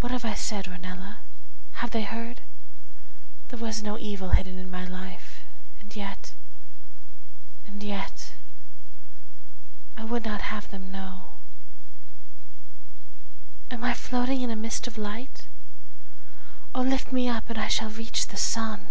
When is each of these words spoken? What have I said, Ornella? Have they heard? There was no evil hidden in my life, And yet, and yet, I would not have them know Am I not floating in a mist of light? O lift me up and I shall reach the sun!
What 0.00 0.10
have 0.10 0.24
I 0.24 0.34
said, 0.34 0.66
Ornella? 0.66 1.18
Have 1.74 1.92
they 1.92 2.02
heard? 2.02 2.40
There 3.46 3.58
was 3.60 3.80
no 3.80 3.96
evil 3.96 4.30
hidden 4.30 4.58
in 4.58 4.68
my 4.72 4.84
life, 4.84 5.44
And 5.78 5.94
yet, 5.94 6.32
and 7.64 7.80
yet, 7.80 8.32
I 9.96 10.02
would 10.02 10.24
not 10.24 10.50
have 10.50 10.68
them 10.72 10.90
know 10.90 11.34
Am 13.70 13.84
I 13.84 13.90
not 13.90 13.96
floating 13.96 14.40
in 14.40 14.50
a 14.50 14.56
mist 14.56 14.88
of 14.88 14.98
light? 14.98 15.46
O 16.74 16.80
lift 16.82 17.12
me 17.12 17.28
up 17.28 17.48
and 17.48 17.56
I 17.56 17.68
shall 17.68 17.88
reach 17.90 18.26
the 18.26 18.36
sun! 18.36 18.88